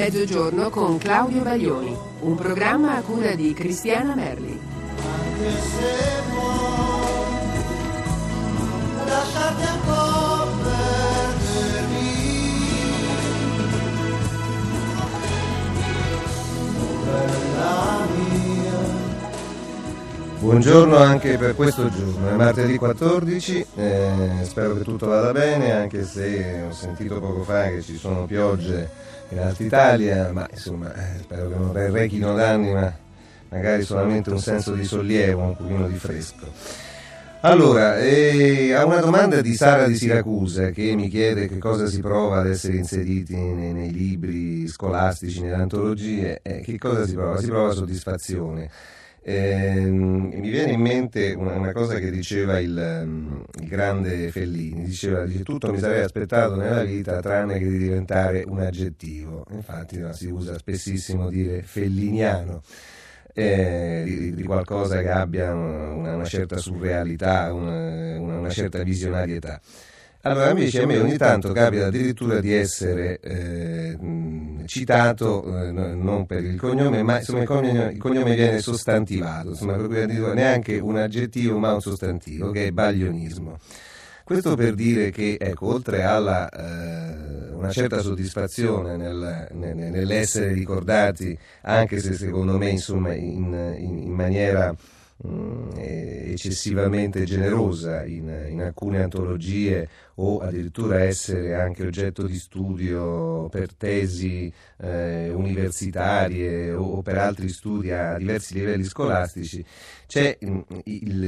[0.00, 4.58] Mezzogiorno con Claudio Baglioni, un programma a cura di Cristiana Merli.
[20.38, 24.10] Buongiorno anche per questo giorno, è martedì 14, eh,
[24.44, 29.10] spero che tutto vada bene anche se ho sentito poco fa che ci sono piogge
[29.30, 32.92] in Alta Italia, ma insomma eh, spero che non rechino danni, ma
[33.48, 36.52] magari solamente un senso di sollievo, un pochino di fresco.
[37.42, 42.00] Allora, eh, a una domanda di Sara di Siracusa che mi chiede che cosa si
[42.00, 47.38] prova ad essere inseriti nei, nei libri scolastici, nelle antologie, eh, che cosa si prova?
[47.38, 48.70] Si prova soddisfazione.
[49.22, 54.84] Eh, mi viene in mente una, una cosa che diceva il, um, il, grande Fellini,
[54.84, 59.98] diceva dice, tutto mi sarei aspettato nella vita tranne che di diventare un aggettivo, infatti
[59.98, 62.62] no, si usa spessissimo dire felliniano.
[63.32, 69.60] Eh, di, di, qualcosa che abbia una, una certa surrealità, una, una, certa visionarietà.
[70.22, 73.96] Allora invece a me ogni tanto capita addirittura di essere eh,
[74.70, 79.74] citato eh, non per il cognome, ma insomma il cognome, il cognome viene sostantivato, insomma
[79.74, 83.58] per cui addirittura neanche un aggettivo ma un sostantivo, che è baglionismo.
[84.22, 91.36] Questo per dire che, ecco, oltre a eh, una certa soddisfazione nel, nel, nell'essere ricordati,
[91.62, 94.72] anche se secondo me insomma, in, in, in maniera
[95.16, 99.88] mh, eccessivamente generosa in, in, alcune antologie
[100.22, 107.90] o addirittura essere anche oggetto di studio per tesi eh, universitarie o, per altri studi
[107.90, 109.64] a diversi livelli scolastici,
[110.06, 111.24] c'è mh, il,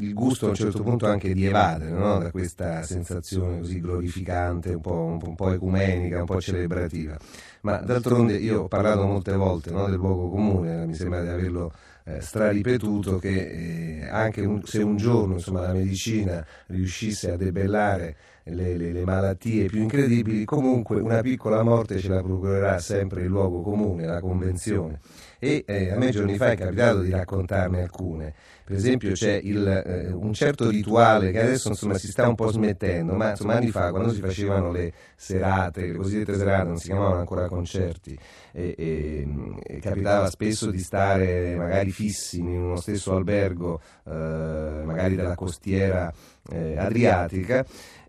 [0.00, 2.18] il, gusto a un certo punto anche di evadere no?
[2.18, 7.18] da questa sensazione così glorificante, un po', un, po', ecumenica, un po' celebrativa.
[7.60, 9.86] Ma d'altronde io ho parlato molte volte no?
[9.86, 11.72] del luogo comune, mi sembra di averlo
[12.04, 18.13] eh, straripetuto che eh, anche un, se un giorno insomma, la medicina riuscisse a debellare
[18.44, 23.28] le, le, le, malattie più incredibili, comunque una piccola morte ce la procurerà sempre il
[23.28, 25.00] luogo comune, la convenzione.
[25.38, 28.34] E eh, a me giorni fa è capitato di raccontarne alcune.
[28.64, 32.50] Per esempio c'è il, eh, un certo rituale che adesso insomma, si sta un po'
[32.50, 36.86] smettendo, ma insomma, anni fa quando si facevano le serate, le cosiddette serate, non si
[36.86, 38.18] chiamavano ancora concerti,
[38.52, 39.28] e, e,
[39.62, 46.10] e capitava spesso di stare magari fissi in uno stesso albergo, eh, magari dalla costiera
[46.50, 47.66] eh, adriatica,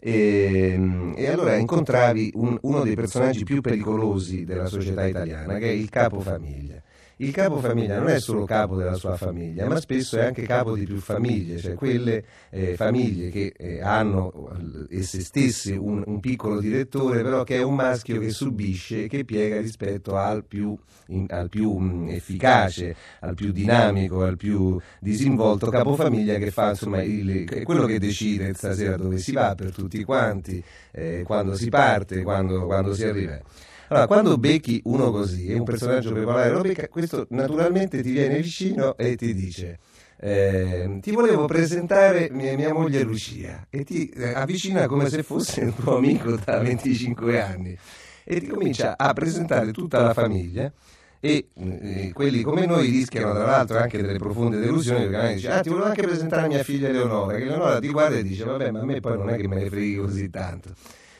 [0.07, 5.71] e, e, allora incontravi un, uno dei personaggi più pericolosi della società italiana, che è
[5.71, 6.83] il capofamiglia.
[7.17, 10.83] Il capofamiglia non è solo capo della sua famiglia, ma spesso è anche capo di
[10.83, 14.51] più famiglie, cioè quelle eh, famiglie che eh, hanno
[14.89, 19.23] esse stesse un, un, piccolo direttore, però che è un maschio che subisce e che
[19.23, 20.77] piega rispetto al più,
[21.07, 27.01] in, al più mh, efficace, al più dinamico, al più disinvolto capofamiglia che fa insomma
[27.01, 30.61] il, quello che decide stasera dove si va per tutti quanti,
[30.91, 33.39] eh, quando si parte, quando, quando si arriva.
[33.87, 38.39] Allora, quando becchi uno così, è un personaggio preparato, lo becca, questo naturalmente ti viene
[38.41, 39.79] vicino e ti dice
[40.17, 45.61] eh, ti volevo presentare mia, mia, moglie Lucia e ti eh, avvicina come se fosse
[45.61, 47.77] un tuo amico da 25 anni
[48.23, 50.71] e ti comincia a presentare tutta la famiglia
[51.19, 55.51] e eh, quelli come noi rischiano tra l'altro anche delle profonde delusioni perché magari dice
[55.51, 58.71] ah ti volevo anche presentare mia figlia Eleonora che Eleonora ti guarda e dice vabbè
[58.71, 60.73] ma a me poi non è che me ne freghi così tanto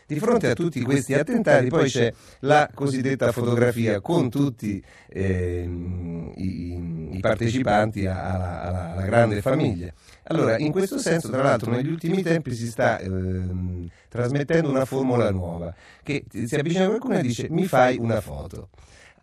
[0.08, 5.68] di fronte a tutti questi attentati poi c'è la cosiddetta fotografia con tutti eh,
[6.36, 9.92] i, i, partecipanti alla, alla, alla, grande famiglia.
[10.24, 13.10] Allora, in questo senso, tra l'altro, negli ultimi tempi si sta eh,
[14.10, 15.74] trasmettendo una formula nuova,
[16.04, 18.70] che si avvicina a qualcuno e dice mi fai una foto.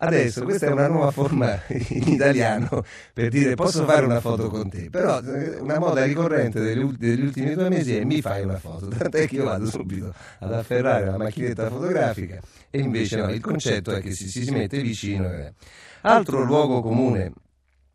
[0.04, 4.68] Adesso questa è una nuova forma in italiano per dire posso fare una foto con
[4.68, 8.58] te, però eh, una moda ricorrente degli, degli ultimi due mesi è mi fai una
[8.58, 13.40] foto, tant'è che io vado subito ad afferrare la macchinetta fotografica e invece no, il
[13.40, 15.32] concetto è che si, si mette vicino.
[15.32, 15.52] Eh.
[16.00, 17.32] Altro luogo comune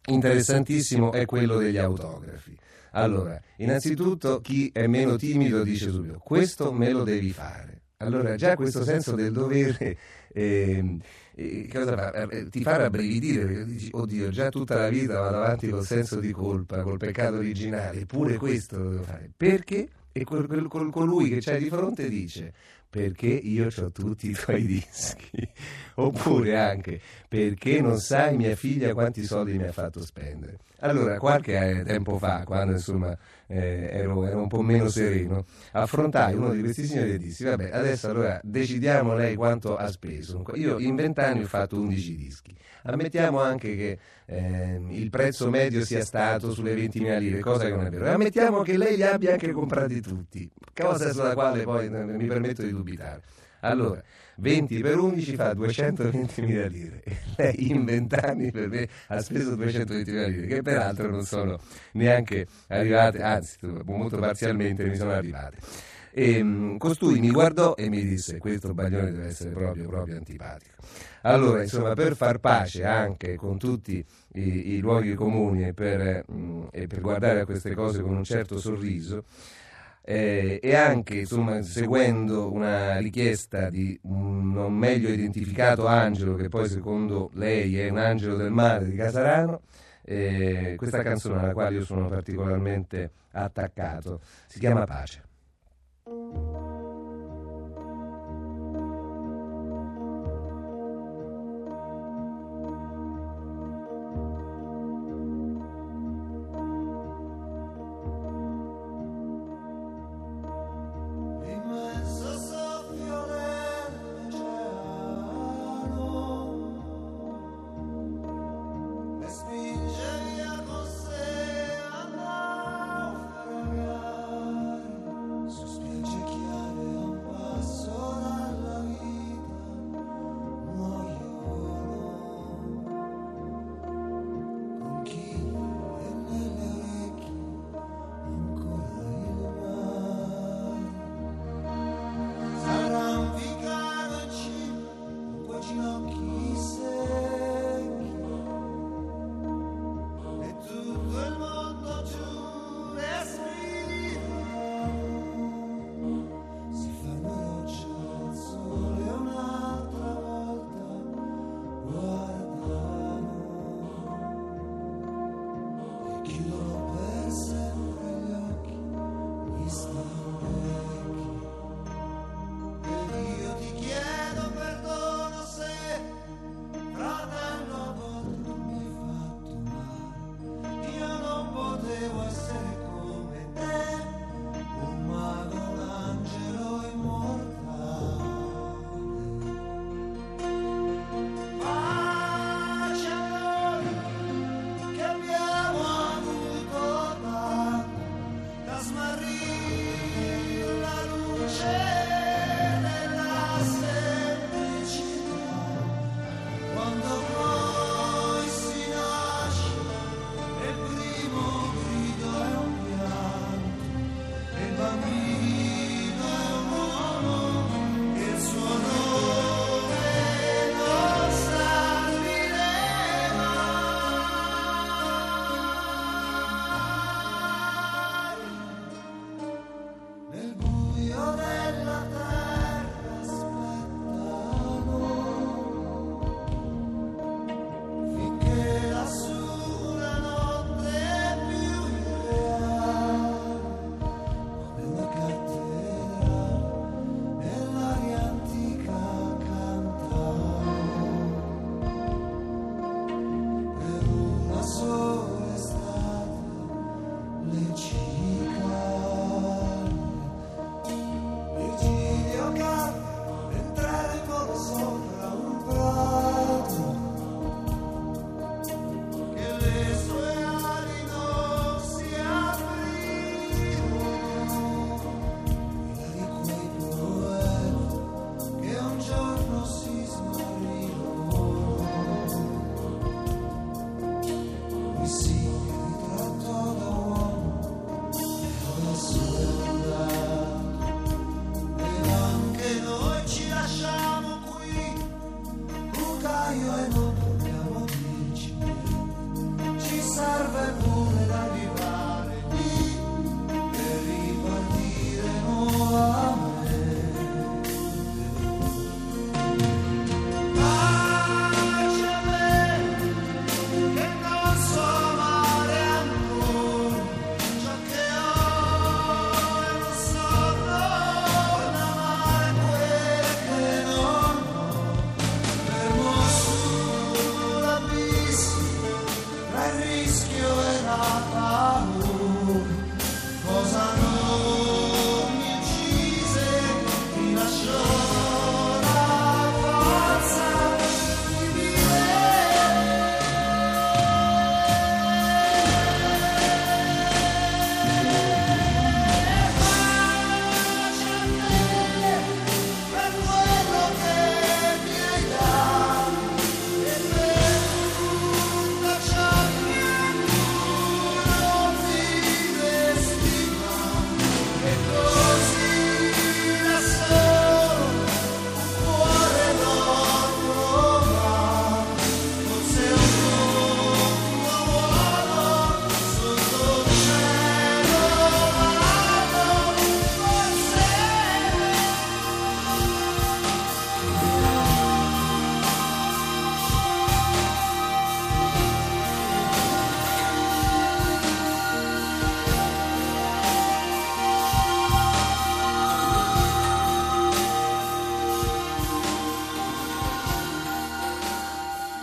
[0.06, 2.58] interessantissimo è quello degli autografi.
[2.92, 7.82] Allora, innanzitutto chi è meno timido dice subito questo me lo devi fare.
[7.98, 9.98] Allora già questo senso del dovere...
[10.38, 11.00] Eh,
[11.96, 12.30] fa?
[12.30, 16.32] Eh, ti fa rabbrividire dici oddio già tutta la vita vado avanti col senso di
[16.32, 19.88] colpa col peccato originale eppure questo devo fare perché?
[20.12, 22.54] e colui che c'è di fronte dice
[22.90, 25.48] perché io ho tutti i tuoi dischi.
[25.96, 30.60] Oppure anche perché non sai mia figlia quanti soldi mi ha fatto spendere.
[30.80, 33.18] Allora, qualche eh, tempo fa, quando insomma
[33.48, 37.72] eh, ero, ero, un po' meno sereno, affrontai uno di questi signori e dissi, vabbè,
[37.72, 40.44] adesso allora decidiamo lei quanto ha speso.
[40.54, 42.56] Io in vent'anni ho fatto 11 dischi.
[42.84, 47.86] Ammettiamo anche che eh, il prezzo medio sia stato sulle 20.000 lire, cosa che non
[47.86, 48.10] è vero.
[48.12, 52.72] Ammettiamo che lei li abbia anche comprati tutti, cosa sulla quale poi mi permetto di
[52.78, 53.22] dubitare.
[53.62, 54.02] Allora,
[54.38, 59.56] 20 per 11 fa 220.000 lire e lei in 20 anni per me ha speso
[59.56, 61.60] 220.000 lire che peraltro non sono
[61.94, 65.58] neanche arrivate, anzi molto parzialmente mi sono arrivate.
[66.12, 70.76] E, um, costui mi guardò e mi disse questo baglione deve essere proprio, proprio antipatico.
[71.22, 74.04] Allora, insomma, per far pace anche con tutti
[74.34, 78.24] i, i luoghi comuni e per, um, e per guardare a queste cose con un
[78.24, 79.26] certo sorriso,
[80.10, 86.70] eh, e anche insomma, seguendo una richiesta di un non meglio identificato angelo, che poi
[86.70, 89.64] secondo lei è un angelo del mare di Casarano,
[90.04, 96.47] eh, questa canzone alla quale io sono particolarmente attaccato si chiama Pace.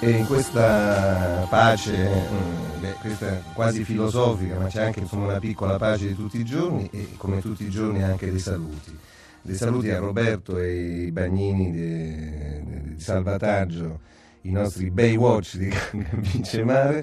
[0.04, 5.78] E in questa pace, mm, beh, questa quasi filosofica, ma c'è anche insomma, una piccola
[5.78, 8.94] pace di tutti i giorni e come tutti i giorni anche dei saluti.
[9.40, 14.00] Dei saluti a Roberto e i bagnini di, salvataggio,
[14.42, 15.72] i nostri Baywatch di
[16.20, 17.02] Vincemare,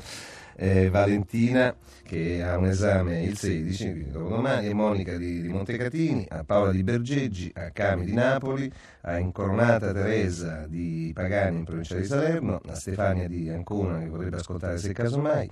[0.56, 6.26] eh, Valentina che ha un esame il 16, quindi dopodomani, e Monica di, di Montecatini,
[6.30, 8.70] a Paola di Bergeggi, a Cami di Napoli,
[9.04, 14.36] a Incoronata Teresa di Pagani in provincia di Salerno, a Stefania di Ancona che potrebbe
[14.36, 15.50] ascoltare se casomai,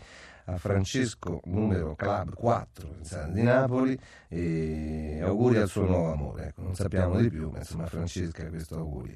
[0.53, 2.95] a Francesco numero Club 4
[3.31, 6.47] di Napoli e auguri al suo nuovo amore.
[6.47, 9.15] Ecco, non sappiamo di più, ma insomma a Francesca questo auguri.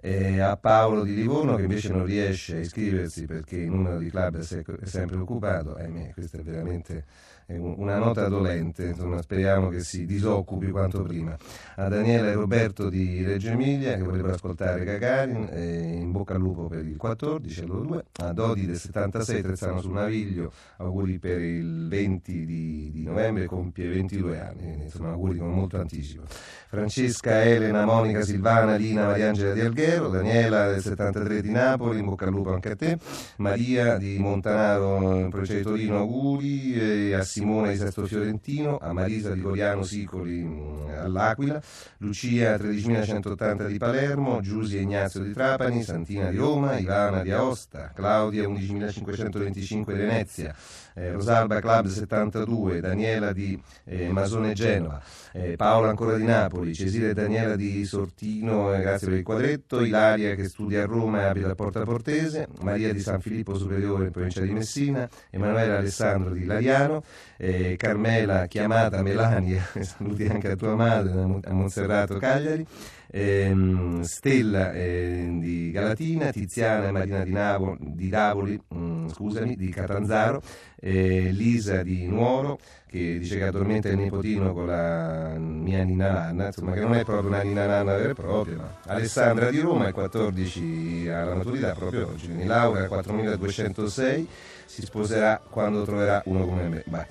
[0.00, 4.10] E a Paolo di Livorno che invece non riesce a iscriversi perché il numero di
[4.10, 7.04] club è sempre occupato, ahimè, questo è veramente
[7.46, 11.36] una nota dolente, insomma, speriamo che si disoccupi quanto prima.
[11.76, 16.66] A Daniela e Roberto di Reggio Emilia che vorrebbero ascoltare Gagarin, in bocca al lupo
[16.66, 18.04] per il 14 loro due.
[18.20, 23.88] A Dodi del 76 Trezzano sul Naviglio, auguri per il 20 di, di novembre, compie
[23.88, 26.22] 22 anni, insomma auguri con molto anticipo.
[26.68, 32.24] Francesca, Elena, Monica, Silvana, Lina, Mariangela di Alghero, Daniela del 73 di Napoli, in bocca
[32.24, 32.98] al lupo anche a te,
[33.36, 38.92] Maria di Montanaro, in provincia di Torino, auguri, e a Simone di Sesto Fiorentino, a
[38.92, 40.46] Marisa di Coriano Sicoli
[40.94, 41.62] all'Aquila,
[41.98, 47.90] Lucia 13.180 di Palermo, Giusi e Ignazio di Trapani, Santina di Roma, Ivana di Aosta,
[47.94, 50.54] Claudia 11.525 di Venezia,
[50.94, 55.00] eh, Rosalba Club 72, Daniela di eh, Masone Genova,
[55.32, 59.82] eh, Paola ancora di Napoli, Cesire e Daniela di Sortino, eh, grazie per il quadretto,
[59.82, 64.06] Ilaria che studia a Roma e abita a Porta Portese, Maria di San Filippo Superiore
[64.06, 67.02] in provincia di Messina, Emanuele Alessandro di Lariano,
[67.36, 71.12] eh, Carmela chiamata Melania, saluti anche a tua madre
[71.44, 72.66] a Monserrato Cagliari,
[73.12, 79.54] ehm, Stella eh, di Galatina, Tiziana e Marina di, Navo, di Davoli, mh, mm, scusami,
[79.54, 80.42] di Catanzaro,
[80.80, 82.58] eh, Lisa di Nuoro,
[82.92, 87.04] che dice che addormenta il nipotino con la mia nina nanna, insomma che non è
[87.04, 91.72] proprio una nina nanna vera e propria, ma Alessandra di Roma, il 14 alla maturità
[91.72, 94.28] proprio oggi, quindi Laura 4206
[94.72, 96.82] si sposerà quando troverà uno come me.
[96.86, 97.06] Bah,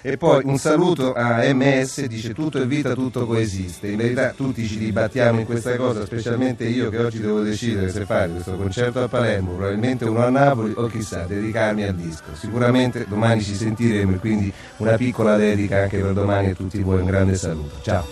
[0.00, 3.88] e poi un saluto a MS, dice tutto è vita, tutto coesiste.
[3.88, 8.06] In verità tutti ci dibattiamo in questa cosa, specialmente io che oggi devo decidere se
[8.06, 12.34] fare questo concerto a Palermo, probabilmente uno a Napoli o chissà, dedicarmi al disco.
[12.34, 16.98] Sicuramente domani ci sentiremo e quindi una piccola dedica anche per domani a tutti voi.
[17.00, 17.76] Un grande saluto.
[17.80, 18.04] Ciao.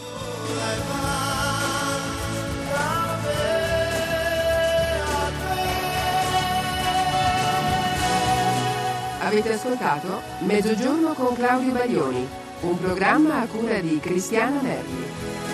[9.21, 12.29] Avete ascoltato Mezzogiorno con Claudio Baglioni,
[12.61, 15.54] un programma a cura di Cristiana Merli.